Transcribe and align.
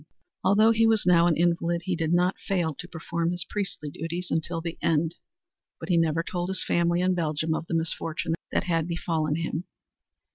Although 0.43 0.71
he 0.71 0.87
was 0.87 1.05
now 1.05 1.27
an 1.27 1.37
invalid, 1.37 1.83
he 1.85 1.95
did 1.95 2.11
not 2.11 2.39
fail 2.39 2.73
to 2.73 2.87
perform 2.87 3.29
his 3.29 3.45
priestly 3.47 3.91
duties 3.91 4.31
until 4.31 4.59
the 4.59 4.75
end, 4.81 5.13
but 5.79 5.89
he 5.89 5.97
never 5.99 6.23
told 6.23 6.49
his 6.49 6.63
family 6.65 7.01
in 7.01 7.13
Belgium 7.13 7.53
of 7.53 7.67
the 7.67 7.75
misfortune 7.75 8.33
that 8.51 8.63
had 8.63 8.87
befallen 8.87 9.35
him. 9.35 9.65